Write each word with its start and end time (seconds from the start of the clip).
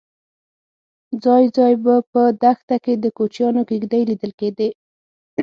ځای 1.23 1.43
ځای 1.57 1.73
به 1.83 1.95
په 2.11 2.21
دښته 2.43 2.75
کې 2.83 2.93
د 3.03 3.05
کوچیانو 3.17 3.61
کېږدۍ 3.69 4.01
لیدل 4.09 4.31
کېدې. 4.39 4.69